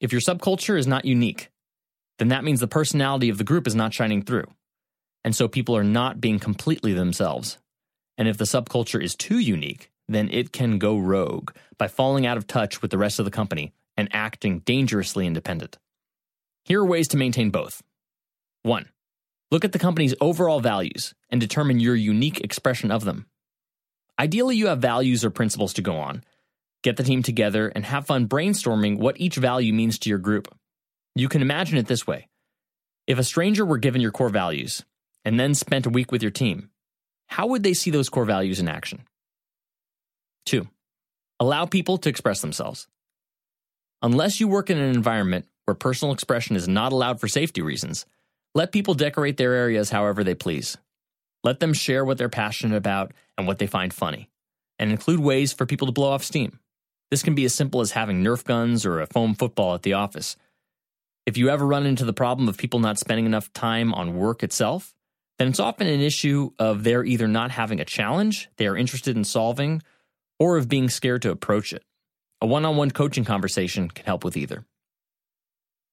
If 0.00 0.12
your 0.12 0.20
subculture 0.20 0.78
is 0.78 0.86
not 0.86 1.04
unique, 1.04 1.50
then 2.18 2.28
that 2.28 2.44
means 2.44 2.60
the 2.60 2.66
personality 2.66 3.28
of 3.28 3.38
the 3.38 3.44
group 3.44 3.66
is 3.66 3.74
not 3.74 3.94
shining 3.94 4.22
through 4.22 4.46
and 5.26 5.34
so 5.34 5.48
people 5.48 5.76
are 5.76 5.82
not 5.82 6.20
being 6.20 6.38
completely 6.38 6.92
themselves. 6.92 7.58
And 8.16 8.28
if 8.28 8.38
the 8.38 8.44
subculture 8.44 9.02
is 9.02 9.16
too 9.16 9.40
unique, 9.40 9.90
then 10.06 10.30
it 10.30 10.52
can 10.52 10.78
go 10.78 10.96
rogue 10.96 11.50
by 11.76 11.88
falling 11.88 12.24
out 12.24 12.36
of 12.36 12.46
touch 12.46 12.80
with 12.80 12.92
the 12.92 12.96
rest 12.96 13.18
of 13.18 13.24
the 13.24 13.32
company 13.32 13.74
and 13.96 14.08
acting 14.12 14.60
dangerously 14.60 15.26
independent. 15.26 15.78
Here 16.64 16.80
are 16.80 16.86
ways 16.86 17.08
to 17.08 17.16
maintain 17.16 17.50
both. 17.50 17.82
1. 18.62 18.88
Look 19.50 19.64
at 19.64 19.72
the 19.72 19.80
company's 19.80 20.14
overall 20.20 20.60
values 20.60 21.12
and 21.28 21.40
determine 21.40 21.80
your 21.80 21.96
unique 21.96 22.40
expression 22.40 22.92
of 22.92 23.04
them. 23.04 23.26
Ideally, 24.20 24.54
you 24.54 24.68
have 24.68 24.78
values 24.78 25.24
or 25.24 25.30
principles 25.30 25.72
to 25.72 25.82
go 25.82 25.96
on. 25.96 26.22
Get 26.86 26.96
the 26.96 27.02
team 27.02 27.24
together 27.24 27.66
and 27.74 27.84
have 27.84 28.06
fun 28.06 28.28
brainstorming 28.28 28.98
what 28.98 29.20
each 29.20 29.34
value 29.34 29.72
means 29.72 29.98
to 29.98 30.08
your 30.08 30.20
group. 30.20 30.54
You 31.16 31.28
can 31.28 31.42
imagine 31.42 31.78
it 31.78 31.88
this 31.88 32.06
way 32.06 32.28
if 33.08 33.18
a 33.18 33.24
stranger 33.24 33.66
were 33.66 33.78
given 33.78 34.00
your 34.00 34.12
core 34.12 34.28
values 34.28 34.84
and 35.24 35.40
then 35.40 35.52
spent 35.54 35.86
a 35.86 35.90
week 35.90 36.12
with 36.12 36.22
your 36.22 36.30
team, 36.30 36.70
how 37.26 37.48
would 37.48 37.64
they 37.64 37.74
see 37.74 37.90
those 37.90 38.08
core 38.08 38.24
values 38.24 38.60
in 38.60 38.68
action? 38.68 39.02
Two, 40.44 40.68
allow 41.40 41.66
people 41.66 41.98
to 41.98 42.08
express 42.08 42.40
themselves. 42.40 42.86
Unless 44.00 44.38
you 44.38 44.46
work 44.46 44.70
in 44.70 44.78
an 44.78 44.94
environment 44.94 45.48
where 45.64 45.74
personal 45.74 46.14
expression 46.14 46.54
is 46.54 46.68
not 46.68 46.92
allowed 46.92 47.18
for 47.18 47.26
safety 47.26 47.62
reasons, 47.62 48.06
let 48.54 48.70
people 48.70 48.94
decorate 48.94 49.38
their 49.38 49.54
areas 49.54 49.90
however 49.90 50.22
they 50.22 50.36
please. 50.36 50.76
Let 51.42 51.58
them 51.58 51.74
share 51.74 52.04
what 52.04 52.16
they're 52.16 52.28
passionate 52.28 52.76
about 52.76 53.10
and 53.36 53.44
what 53.44 53.58
they 53.58 53.66
find 53.66 53.92
funny, 53.92 54.30
and 54.78 54.92
include 54.92 55.18
ways 55.18 55.52
for 55.52 55.66
people 55.66 55.86
to 55.86 55.92
blow 55.92 56.10
off 56.10 56.22
steam. 56.22 56.60
This 57.10 57.22
can 57.22 57.34
be 57.34 57.44
as 57.44 57.54
simple 57.54 57.80
as 57.80 57.92
having 57.92 58.22
Nerf 58.22 58.44
guns 58.44 58.84
or 58.84 59.00
a 59.00 59.06
foam 59.06 59.34
football 59.34 59.74
at 59.74 59.82
the 59.82 59.92
office. 59.92 60.36
If 61.24 61.36
you 61.36 61.48
ever 61.48 61.66
run 61.66 61.86
into 61.86 62.04
the 62.04 62.12
problem 62.12 62.48
of 62.48 62.56
people 62.56 62.80
not 62.80 62.98
spending 62.98 63.26
enough 63.26 63.52
time 63.52 63.94
on 63.94 64.16
work 64.16 64.42
itself, 64.42 64.94
then 65.38 65.48
it's 65.48 65.60
often 65.60 65.86
an 65.86 66.00
issue 66.00 66.50
of 66.58 66.82
they're 66.82 67.04
either 67.04 67.28
not 67.28 67.50
having 67.50 67.80
a 67.80 67.84
challenge 67.84 68.48
they 68.56 68.66
are 68.66 68.76
interested 68.76 69.16
in 69.16 69.24
solving 69.24 69.82
or 70.38 70.56
of 70.56 70.68
being 70.68 70.88
scared 70.88 71.22
to 71.22 71.30
approach 71.30 71.72
it. 71.72 71.82
A 72.40 72.46
one 72.46 72.64
on 72.64 72.76
one 72.76 72.90
coaching 72.90 73.24
conversation 73.24 73.88
can 73.88 74.04
help 74.04 74.24
with 74.24 74.36
either. 74.36 74.64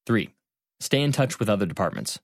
Three, 0.06 0.30
stay 0.80 1.02
in 1.02 1.12
touch 1.12 1.38
with 1.38 1.48
other 1.48 1.66
departments. 1.66 2.18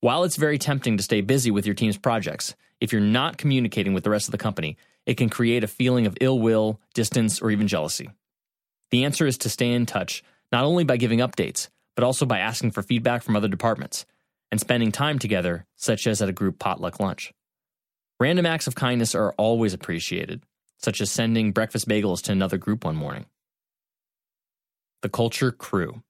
While 0.00 0.24
it's 0.24 0.36
very 0.36 0.58
tempting 0.58 0.96
to 0.96 1.02
stay 1.02 1.20
busy 1.20 1.50
with 1.50 1.64
your 1.64 1.74
team's 1.74 1.96
projects, 1.96 2.54
if 2.80 2.92
you're 2.92 3.00
not 3.00 3.38
communicating 3.38 3.94
with 3.94 4.04
the 4.04 4.10
rest 4.10 4.28
of 4.28 4.32
the 4.32 4.38
company, 4.38 4.76
it 5.06 5.14
can 5.14 5.28
create 5.28 5.64
a 5.64 5.68
feeling 5.68 6.06
of 6.06 6.16
ill 6.20 6.38
will, 6.38 6.80
distance, 6.94 7.40
or 7.40 7.50
even 7.50 7.68
jealousy. 7.68 8.10
The 8.90 9.04
answer 9.04 9.26
is 9.26 9.38
to 9.38 9.48
stay 9.48 9.72
in 9.72 9.86
touch, 9.86 10.22
not 10.52 10.64
only 10.64 10.84
by 10.84 10.96
giving 10.96 11.18
updates, 11.18 11.68
but 11.94 12.04
also 12.04 12.26
by 12.26 12.38
asking 12.38 12.72
for 12.72 12.82
feedback 12.82 13.22
from 13.22 13.36
other 13.36 13.48
departments 13.48 14.06
and 14.50 14.60
spending 14.60 14.92
time 14.92 15.18
together, 15.18 15.66
such 15.76 16.06
as 16.06 16.22
at 16.22 16.28
a 16.28 16.32
group 16.32 16.58
potluck 16.58 17.00
lunch. 17.00 17.32
Random 18.20 18.46
acts 18.46 18.66
of 18.66 18.74
kindness 18.74 19.14
are 19.14 19.32
always 19.32 19.74
appreciated, 19.74 20.42
such 20.78 21.00
as 21.00 21.10
sending 21.10 21.52
breakfast 21.52 21.88
bagels 21.88 22.22
to 22.22 22.32
another 22.32 22.58
group 22.58 22.84
one 22.84 22.94
morning. 22.94 23.26
The 25.02 25.08
Culture 25.08 25.50
Crew. 25.50 26.02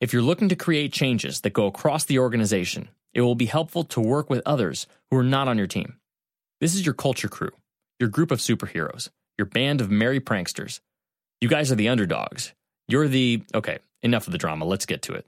If 0.00 0.12
you're 0.12 0.22
looking 0.22 0.48
to 0.48 0.56
create 0.56 0.92
changes 0.92 1.42
that 1.42 1.52
go 1.52 1.66
across 1.66 2.04
the 2.04 2.20
organization, 2.20 2.88
it 3.12 3.20
will 3.20 3.34
be 3.34 3.46
helpful 3.46 3.84
to 3.84 4.00
work 4.00 4.30
with 4.30 4.42
others 4.46 4.86
who 5.10 5.18
are 5.18 5.24
not 5.24 5.48
on 5.48 5.58
your 5.58 5.66
team. 5.66 5.98
This 6.60 6.74
is 6.74 6.86
your 6.86 6.94
culture 6.94 7.28
crew, 7.28 7.50
your 7.98 8.08
group 8.08 8.30
of 8.30 8.38
superheroes, 8.38 9.08
your 9.36 9.46
band 9.46 9.80
of 9.80 9.90
merry 9.90 10.20
pranksters. 10.20 10.80
You 11.40 11.48
guys 11.48 11.70
are 11.72 11.76
the 11.76 11.88
underdogs. 11.88 12.52
You're 12.86 13.08
the, 13.08 13.42
okay, 13.54 13.78
enough 14.02 14.26
of 14.26 14.32
the 14.32 14.38
drama, 14.38 14.64
let's 14.64 14.86
get 14.86 15.02
to 15.02 15.14
it. 15.14 15.26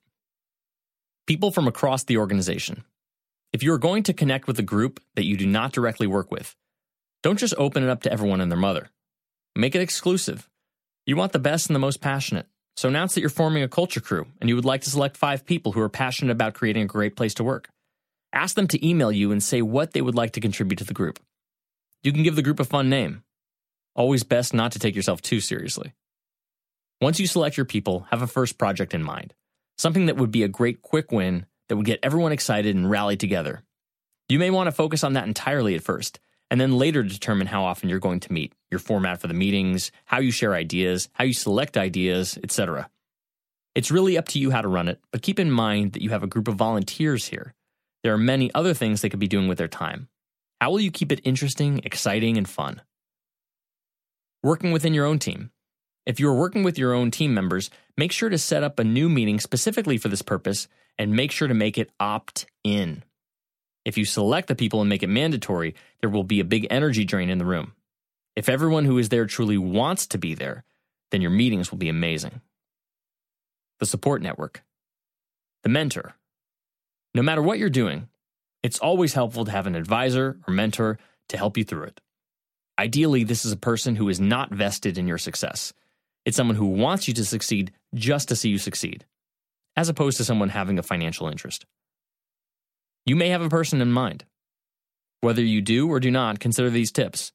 People 1.26 1.50
from 1.50 1.68
across 1.68 2.04
the 2.04 2.16
organization. 2.16 2.84
If 3.52 3.62
you 3.62 3.72
are 3.72 3.78
going 3.78 4.04
to 4.04 4.12
connect 4.12 4.46
with 4.46 4.58
a 4.58 4.62
group 4.62 5.00
that 5.16 5.24
you 5.24 5.36
do 5.36 5.46
not 5.46 5.72
directly 5.72 6.06
work 6.06 6.30
with, 6.30 6.56
don't 7.22 7.38
just 7.38 7.54
open 7.58 7.82
it 7.82 7.90
up 7.90 8.02
to 8.02 8.12
everyone 8.12 8.40
and 8.40 8.50
their 8.50 8.58
mother. 8.58 8.88
Make 9.54 9.74
it 9.74 9.82
exclusive. 9.82 10.48
You 11.06 11.16
want 11.16 11.32
the 11.32 11.38
best 11.38 11.68
and 11.68 11.74
the 11.74 11.80
most 11.80 12.00
passionate. 12.00 12.46
So 12.76 12.88
announce 12.88 13.14
that 13.14 13.20
you're 13.20 13.30
forming 13.30 13.62
a 13.62 13.68
culture 13.68 14.00
crew 14.00 14.26
and 14.40 14.48
you 14.48 14.54
would 14.54 14.64
like 14.64 14.82
to 14.82 14.90
select 14.90 15.16
five 15.16 15.44
people 15.44 15.72
who 15.72 15.80
are 15.80 15.88
passionate 15.88 16.32
about 16.32 16.54
creating 16.54 16.84
a 16.84 16.86
great 16.86 17.16
place 17.16 17.34
to 17.34 17.44
work. 17.44 17.68
Ask 18.32 18.54
them 18.54 18.68
to 18.68 18.86
email 18.86 19.10
you 19.10 19.32
and 19.32 19.42
say 19.42 19.60
what 19.60 19.92
they 19.92 20.00
would 20.00 20.14
like 20.14 20.32
to 20.32 20.40
contribute 20.40 20.78
to 20.78 20.84
the 20.84 20.94
group. 20.94 21.18
You 22.02 22.12
can 22.12 22.22
give 22.22 22.36
the 22.36 22.42
group 22.42 22.60
a 22.60 22.64
fun 22.64 22.88
name. 22.88 23.24
Always 23.94 24.24
best 24.24 24.54
not 24.54 24.72
to 24.72 24.78
take 24.78 24.96
yourself 24.96 25.20
too 25.20 25.40
seriously. 25.40 25.92
Once 27.00 27.20
you 27.20 27.26
select 27.26 27.56
your 27.56 27.66
people, 27.66 28.06
have 28.10 28.22
a 28.22 28.26
first 28.26 28.58
project 28.58 28.94
in 28.94 29.02
mind. 29.02 29.34
Something 29.76 30.06
that 30.06 30.16
would 30.16 30.30
be 30.30 30.42
a 30.42 30.48
great 30.48 30.82
quick 30.82 31.12
win 31.12 31.46
that 31.68 31.76
would 31.76 31.86
get 31.86 32.00
everyone 32.02 32.32
excited 32.32 32.74
and 32.74 32.90
rally 32.90 33.16
together. 33.16 33.62
You 34.28 34.38
may 34.38 34.50
want 34.50 34.68
to 34.68 34.72
focus 34.72 35.02
on 35.02 35.14
that 35.14 35.26
entirely 35.26 35.74
at 35.74 35.82
first, 35.82 36.20
and 36.50 36.60
then 36.60 36.78
later 36.78 37.02
determine 37.02 37.46
how 37.46 37.64
often 37.64 37.88
you're 37.88 37.98
going 37.98 38.20
to 38.20 38.32
meet, 38.32 38.54
your 38.70 38.80
format 38.80 39.20
for 39.20 39.28
the 39.28 39.34
meetings, 39.34 39.92
how 40.04 40.20
you 40.20 40.30
share 40.30 40.54
ideas, 40.54 41.08
how 41.12 41.24
you 41.24 41.32
select 41.32 41.76
ideas, 41.76 42.38
etc. 42.42 42.90
It's 43.74 43.90
really 43.90 44.18
up 44.18 44.28
to 44.28 44.38
you 44.38 44.50
how 44.50 44.62
to 44.62 44.68
run 44.68 44.88
it, 44.88 45.00
but 45.12 45.22
keep 45.22 45.38
in 45.38 45.50
mind 45.50 45.92
that 45.92 46.02
you 46.02 46.10
have 46.10 46.22
a 46.22 46.28
group 46.28 46.48
of 46.48 46.56
volunteers 46.56 47.26
here. 47.26 47.54
There 48.02 48.12
are 48.12 48.18
many 48.18 48.52
other 48.54 48.74
things 48.74 49.00
they 49.00 49.08
could 49.08 49.20
be 49.20 49.28
doing 49.28 49.48
with 49.48 49.58
their 49.58 49.68
time. 49.68 50.08
How 50.60 50.70
will 50.70 50.80
you 50.80 50.90
keep 50.90 51.10
it 51.10 51.22
interesting, 51.24 51.80
exciting, 51.84 52.36
and 52.36 52.46
fun? 52.46 52.82
Working 54.42 54.72
within 54.72 54.92
your 54.92 55.06
own 55.06 55.18
team. 55.18 55.52
If 56.04 56.20
you 56.20 56.28
are 56.28 56.34
working 56.34 56.62
with 56.62 56.76
your 56.76 56.92
own 56.92 57.10
team 57.10 57.32
members, 57.32 57.70
make 57.96 58.12
sure 58.12 58.28
to 58.28 58.36
set 58.36 58.62
up 58.62 58.78
a 58.78 58.84
new 58.84 59.08
meeting 59.08 59.40
specifically 59.40 59.96
for 59.96 60.08
this 60.08 60.20
purpose 60.20 60.68
and 60.98 61.16
make 61.16 61.30
sure 61.30 61.48
to 61.48 61.54
make 61.54 61.78
it 61.78 61.90
opt 61.98 62.44
in. 62.62 63.04
If 63.86 63.96
you 63.96 64.04
select 64.04 64.48
the 64.48 64.54
people 64.54 64.82
and 64.82 64.90
make 64.90 65.02
it 65.02 65.08
mandatory, 65.08 65.74
there 66.02 66.10
will 66.10 66.24
be 66.24 66.40
a 66.40 66.44
big 66.44 66.66
energy 66.68 67.06
drain 67.06 67.30
in 67.30 67.38
the 67.38 67.46
room. 67.46 67.72
If 68.36 68.50
everyone 68.50 68.84
who 68.84 68.98
is 68.98 69.08
there 69.08 69.24
truly 69.24 69.56
wants 69.56 70.08
to 70.08 70.18
be 70.18 70.34
there, 70.34 70.64
then 71.10 71.22
your 71.22 71.30
meetings 71.30 71.70
will 71.70 71.78
be 71.78 71.88
amazing. 71.88 72.42
The 73.78 73.86
support 73.86 74.20
network. 74.20 74.62
The 75.62 75.70
mentor. 75.70 76.16
No 77.14 77.22
matter 77.22 77.40
what 77.40 77.58
you're 77.58 77.70
doing, 77.70 78.09
it's 78.62 78.78
always 78.78 79.14
helpful 79.14 79.44
to 79.44 79.50
have 79.50 79.66
an 79.66 79.74
advisor 79.74 80.38
or 80.46 80.52
mentor 80.52 80.98
to 81.28 81.36
help 81.36 81.56
you 81.56 81.64
through 81.64 81.84
it. 81.84 82.00
Ideally, 82.78 83.24
this 83.24 83.44
is 83.44 83.52
a 83.52 83.56
person 83.56 83.96
who 83.96 84.08
is 84.08 84.20
not 84.20 84.52
vested 84.52 84.98
in 84.98 85.06
your 85.06 85.18
success. 85.18 85.72
It's 86.24 86.36
someone 86.36 86.56
who 86.56 86.66
wants 86.66 87.08
you 87.08 87.14
to 87.14 87.24
succeed 87.24 87.72
just 87.94 88.28
to 88.28 88.36
see 88.36 88.48
you 88.50 88.58
succeed, 88.58 89.06
as 89.76 89.88
opposed 89.88 90.16
to 90.18 90.24
someone 90.24 90.50
having 90.50 90.78
a 90.78 90.82
financial 90.82 91.28
interest. 91.28 91.66
You 93.06 93.16
may 93.16 93.28
have 93.30 93.42
a 93.42 93.48
person 93.48 93.80
in 93.80 93.92
mind. 93.92 94.24
Whether 95.20 95.42
you 95.42 95.60
do 95.60 95.88
or 95.90 96.00
do 96.00 96.10
not, 96.10 96.40
consider 96.40 96.70
these 96.70 96.92
tips. 96.92 97.32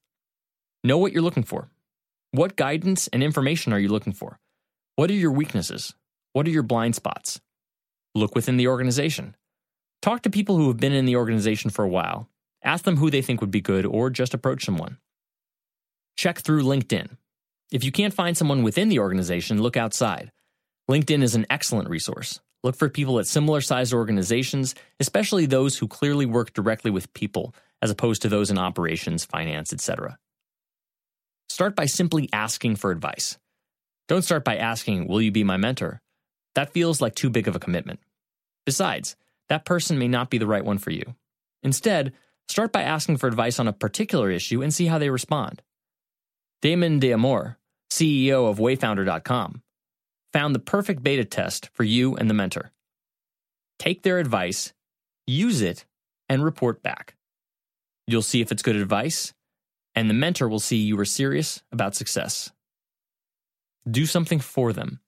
Know 0.83 0.97
what 0.97 1.11
you're 1.11 1.21
looking 1.21 1.43
for. 1.43 1.69
What 2.31 2.55
guidance 2.55 3.07
and 3.07 3.23
information 3.23 3.73
are 3.73 3.79
you 3.79 3.87
looking 3.87 4.13
for? 4.13 4.39
What 4.95 5.09
are 5.09 5.13
your 5.13 5.31
weaknesses? 5.31 5.93
What 6.33 6.47
are 6.47 6.51
your 6.51 6.63
blind 6.63 6.95
spots? 6.95 7.39
Look 8.13 8.35
within 8.35 8.57
the 8.57 8.67
organization. 8.67 9.35
Talk 10.05 10.21
to 10.21 10.29
people 10.29 10.55
who 10.55 10.67
have 10.67 10.77
been 10.77 10.93
in 10.93 11.05
the 11.05 11.15
organization 11.15 11.71
for 11.71 11.83
a 11.83 11.89
while. 11.89 12.29
Ask 12.63 12.85
them 12.85 12.97
who 12.97 13.09
they 13.09 13.23
think 13.23 13.41
would 13.41 13.49
be 13.49 13.59
good 13.59 13.87
or 13.87 14.11
just 14.11 14.35
approach 14.35 14.63
someone. 14.63 14.99
Check 16.15 16.41
through 16.41 16.61
LinkedIn. 16.61 17.17
If 17.71 17.83
you 17.83 17.91
can't 17.91 18.13
find 18.13 18.37
someone 18.37 18.61
within 18.61 18.89
the 18.89 18.99
organization, 18.99 19.63
look 19.63 19.75
outside. 19.75 20.31
LinkedIn 20.87 21.23
is 21.23 21.33
an 21.33 21.47
excellent 21.49 21.89
resource. 21.89 22.39
Look 22.63 22.75
for 22.75 22.87
people 22.87 23.17
at 23.17 23.25
similar 23.25 23.61
sized 23.61 23.93
organizations, 23.93 24.75
especially 24.99 25.47
those 25.47 25.79
who 25.79 25.87
clearly 25.87 26.27
work 26.27 26.53
directly 26.53 26.91
with 26.91 27.11
people, 27.15 27.55
as 27.81 27.89
opposed 27.89 28.21
to 28.21 28.29
those 28.29 28.51
in 28.51 28.59
operations, 28.59 29.25
finance, 29.25 29.73
etc. 29.73 30.19
Start 31.49 31.75
by 31.75 31.87
simply 31.87 32.29
asking 32.31 32.75
for 32.75 32.91
advice. 32.91 33.39
Don't 34.07 34.21
start 34.21 34.43
by 34.45 34.57
asking, 34.57 35.07
Will 35.07 35.23
you 35.23 35.31
be 35.31 35.43
my 35.43 35.57
mentor? 35.57 35.99
That 36.53 36.73
feels 36.73 37.01
like 37.01 37.15
too 37.15 37.31
big 37.31 37.47
of 37.47 37.55
a 37.55 37.59
commitment. 37.59 38.01
Besides, 38.67 39.15
that 39.49 39.65
person 39.65 39.97
may 39.97 40.07
not 40.07 40.29
be 40.29 40.37
the 40.37 40.47
right 40.47 40.65
one 40.65 40.77
for 40.77 40.91
you. 40.91 41.15
Instead, 41.63 42.13
start 42.47 42.71
by 42.71 42.83
asking 42.83 43.17
for 43.17 43.27
advice 43.27 43.59
on 43.59 43.67
a 43.67 43.73
particular 43.73 44.29
issue 44.29 44.61
and 44.61 44.73
see 44.73 44.85
how 44.85 44.97
they 44.97 45.09
respond. 45.09 45.61
Damon 46.61 46.99
D'Amore, 46.99 47.57
CEO 47.91 48.49
of 48.49 48.57
Wayfounder.com, 48.57 49.61
found 50.33 50.55
the 50.55 50.59
perfect 50.59 51.03
beta 51.03 51.25
test 51.25 51.69
for 51.73 51.83
you 51.83 52.15
and 52.15 52.29
the 52.29 52.33
mentor. 52.33 52.71
Take 53.79 54.03
their 54.03 54.19
advice, 54.19 54.73
use 55.27 55.61
it, 55.61 55.85
and 56.27 56.43
report 56.43 56.81
back. 56.81 57.15
You'll 58.07 58.21
see 58.21 58.41
if 58.41 58.51
it's 58.51 58.63
good 58.63 58.75
advice, 58.75 59.33
and 59.95 60.09
the 60.09 60.13
mentor 60.13 60.47
will 60.47 60.59
see 60.59 60.77
you 60.77 60.99
are 60.99 61.05
serious 61.05 61.63
about 61.71 61.95
success. 61.95 62.51
Do 63.89 64.05
something 64.05 64.39
for 64.39 64.73
them. 64.73 64.99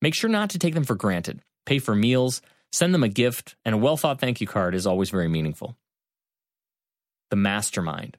Make 0.00 0.14
sure 0.14 0.30
not 0.30 0.50
to 0.50 0.58
take 0.58 0.74
them 0.74 0.84
for 0.84 0.94
granted. 0.94 1.42
Pay 1.66 1.78
for 1.78 1.94
meals, 1.94 2.40
send 2.72 2.94
them 2.94 3.02
a 3.02 3.08
gift, 3.08 3.56
and 3.64 3.74
a 3.74 3.78
well 3.78 3.96
thought 3.96 4.20
thank 4.20 4.40
you 4.40 4.46
card 4.46 4.74
is 4.74 4.86
always 4.86 5.10
very 5.10 5.28
meaningful. 5.28 5.76
The 7.30 7.36
mastermind. 7.36 8.16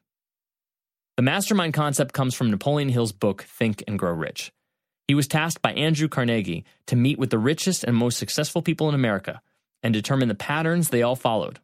The 1.18 1.24
mastermind 1.24 1.74
concept 1.74 2.14
comes 2.14 2.34
from 2.34 2.50
Napoleon 2.50 2.90
Hill's 2.90 3.12
book, 3.12 3.44
Think 3.44 3.84
and 3.88 4.00
Grow 4.00 4.14
Rich. 4.14 4.54
He 5.08 5.16
was 5.16 5.28
tasked 5.28 5.62
by 5.62 5.74
Andrew 5.74 6.08
Carnegie 6.08 6.66
to 6.88 6.96
meet 6.96 7.18
with 7.18 7.30
the 7.30 7.40
richest 7.40 7.84
and 7.84 7.96
most 7.96 8.18
successful 8.18 8.62
people 8.62 8.88
in 8.88 8.96
America 8.96 9.42
and 9.82 9.94
determine 9.94 10.28
the 10.28 10.36
patterns 10.36 10.90
they 10.90 11.02
all 11.02 11.16
followed. 11.16 11.60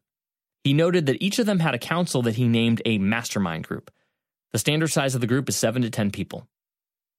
He 0.64 0.74
noted 0.74 1.06
that 1.06 1.22
each 1.22 1.38
of 1.38 1.46
them 1.46 1.60
had 1.60 1.76
a 1.76 1.80
council 1.80 2.24
that 2.24 2.38
he 2.38 2.48
named 2.48 2.82
a 2.86 2.98
mastermind 2.98 3.68
group. 3.68 3.92
The 4.52 4.60
standard 4.60 4.88
size 4.88 5.14
of 5.14 5.22
the 5.22 5.28
group 5.28 5.48
is 5.48 5.56
7 5.56 5.84
to 5.84 5.90
10 5.90 6.12
people. 6.12 6.48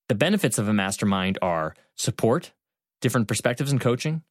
The 0.09 0.15
benefits 0.15 0.59
of 0.59 0.69
a 0.69 0.73
mastermind 0.73 1.39
are 1.41 1.75
support, 1.95 2.53
different 3.01 3.29
perspectives 3.29 3.71
and 3.71 3.81
coaching, 3.81 4.23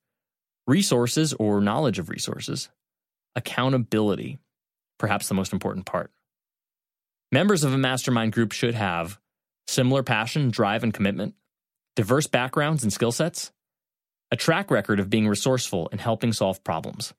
resources 0.68 1.34
or 1.34 1.62
knowledge 1.62 2.00
of 2.00 2.10
resources, 2.10 2.70
accountability, 3.36 4.40
perhaps 4.98 5.28
the 5.28 5.34
most 5.34 5.54
important 5.54 5.86
part. 5.86 6.12
Members 7.32 7.64
of 7.64 7.74
a 7.74 7.78
mastermind 7.78 8.32
group 8.32 8.52
should 8.52 8.76
have 8.76 9.20
similar 9.68 10.04
passion, 10.04 10.52
drive, 10.52 10.84
and 10.84 10.94
commitment, 10.94 11.36
diverse 11.96 12.28
backgrounds 12.28 12.84
and 12.84 12.94
skill 12.94 13.12
sets, 13.12 13.52
a 14.32 14.36
track 14.36 14.72
record 14.72 15.00
of 15.00 15.10
being 15.10 15.28
resourceful 15.28 15.90
and 15.92 16.02
helping 16.02 16.34
solve 16.34 16.64
problems. 16.64 17.14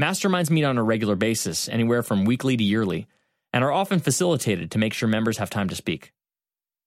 Masterminds 0.00 0.50
meet 0.50 0.64
on 0.64 0.78
a 0.78 0.82
regular 0.82 1.16
basis, 1.16 1.68
anywhere 1.68 2.02
from 2.02 2.24
weekly 2.24 2.56
to 2.56 2.62
yearly, 2.62 3.06
and 3.52 3.64
are 3.64 3.72
often 3.72 3.98
facilitated 3.98 4.70
to 4.70 4.78
make 4.78 4.92
sure 4.92 5.08
members 5.08 5.38
have 5.38 5.50
time 5.50 5.68
to 5.68 5.74
speak. 5.74 6.12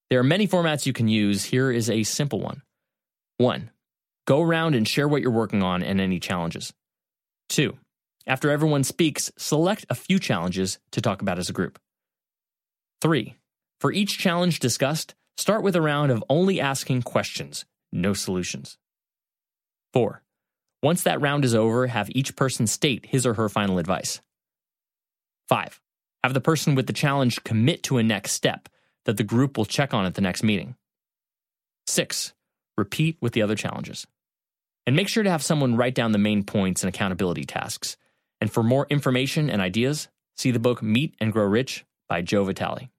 There 0.10 0.20
are 0.20 0.24
many 0.24 0.48
formats 0.48 0.86
you 0.86 0.94
can 0.94 1.08
use. 1.08 1.46
Here 1.46 1.72
is 1.72 1.90
a 1.90 2.04
simple 2.04 2.40
one. 2.40 2.62
1. 3.38 3.72
Go 4.32 4.42
around 4.42 4.76
and 4.76 4.88
share 4.88 5.10
what 5.10 5.22
you're 5.22 5.30
working 5.30 5.62
on 5.62 5.84
and 5.84 6.00
any 6.00 6.18
challenges. 6.18 6.72
2. 7.50 7.78
After 8.26 8.50
everyone 8.50 8.86
speaks, 8.86 9.30
select 9.38 9.86
a 9.90 9.94
few 9.94 10.20
challenges 10.20 10.80
to 10.94 11.02
talk 11.02 11.22
about 11.22 11.38
as 11.38 11.50
a 11.50 11.52
group. 11.52 11.78
3. 13.02 13.36
For 13.82 13.92
each 13.92 14.18
challenge 14.18 14.60
discussed, 14.60 15.16
start 15.36 15.64
with 15.64 15.76
a 15.76 15.82
round 15.82 16.14
of 16.14 16.24
only 16.30 16.62
asking 16.62 17.02
questions, 17.02 17.66
no 17.92 18.14
solutions. 18.14 18.78
4. 19.92 20.24
Once 20.82 21.04
that 21.04 21.20
round 21.20 21.44
is 21.44 21.54
over, 21.54 21.88
have 21.88 22.10
each 22.12 22.38
person 22.38 22.68
state 22.68 23.08
his 23.08 23.26
or 23.26 23.34
her 23.34 23.50
final 23.50 23.80
advice. 23.80 24.22
5. 25.50 25.82
Have 26.24 26.34
the 26.34 26.40
person 26.40 26.74
with 26.74 26.88
the 26.88 26.94
challenge 26.94 27.44
commit 27.44 27.84
to 27.84 27.98
a 27.98 28.02
next 28.02 28.32
step 28.32 28.70
that 29.04 29.18
the 29.18 29.26
group 29.26 29.58
will 29.58 29.66
check 29.66 29.94
on 29.94 30.06
at 30.06 30.14
the 30.14 30.22
next 30.22 30.42
meeting. 30.42 30.78
6. 31.88 32.32
Repeat 32.78 33.18
with 33.20 33.34
the 33.34 33.42
other 33.42 33.56
challenges. 33.56 34.08
And 34.86 34.96
make 34.96 35.08
sure 35.08 35.24
to 35.24 35.30
have 35.30 35.44
someone 35.44 35.76
write 35.76 35.96
down 35.96 36.12
the 36.12 36.18
main 36.18 36.44
points 36.44 36.84
and 36.84 36.94
accountability 36.94 37.44
tasks. 37.44 37.98
And 38.40 38.52
for 38.52 38.64
more 38.64 38.88
information 38.90 39.50
and 39.50 39.62
ideas, 39.62 40.08
see 40.36 40.52
the 40.52 40.60
book 40.60 40.82
Meet 40.82 41.16
and 41.20 41.32
Grow 41.32 41.46
Rich 41.46 41.86
by 42.10 42.22
Joe 42.22 42.44
Vitale. 42.44 42.90